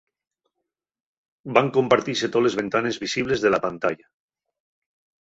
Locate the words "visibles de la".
3.07-3.63